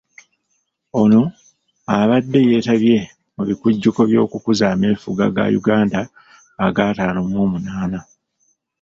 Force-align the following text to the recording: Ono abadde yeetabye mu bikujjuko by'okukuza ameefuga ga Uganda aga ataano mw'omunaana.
Ono 1.01 1.21
abadde 1.97 2.39
yeetabye 2.49 2.97
mu 3.35 3.43
bikujjuko 3.49 3.99
by'okukuza 4.09 4.65
ameefuga 4.73 5.23
ga 5.35 5.45
Uganda 5.59 5.99
aga 6.65 6.81
ataano 6.89 7.19
mw'omunaana. 7.29 7.99